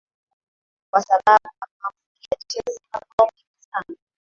[0.91, 3.95] kwa sababu amewafungia chelsea mabao mengi sana